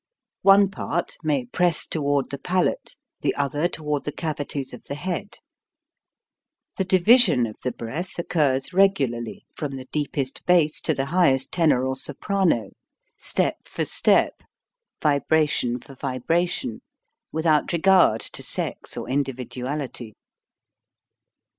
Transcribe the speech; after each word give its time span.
One 0.41 0.71
part 0.71 1.17
may 1.21 1.45
press 1.45 1.85
toward 1.85 2.31
the 2.31 2.39
palate, 2.39 2.95
the 3.19 3.35
other 3.35 3.67
toward 3.67 4.03
the 4.03 4.11
cavities 4.11 4.73
of 4.73 4.83
the 4.85 4.95
head. 4.95 5.37
The 6.77 6.83
division 6.83 7.45
of 7.45 7.57
the 7.61 7.71
breath 7.71 8.17
occurs 8.17 8.73
regularly, 8.73 9.45
from 9.55 9.73
the 9.73 9.85
deepest 9.91 10.43
bass 10.47 10.81
to 10.81 10.95
the 10.95 11.05
highest 11.05 11.51
tenor 11.51 11.85
or 11.85 11.95
soprano, 11.95 12.71
step 13.15 13.67
for 13.67 13.85
step, 13.85 14.41
vibration 15.03 15.79
for 15.79 15.93
vibration, 15.93 16.79
without 17.31 17.71
regard 17.71 18.21
to 18.21 18.41
sex 18.41 18.97
or 18.97 19.07
individuality. 19.07 20.15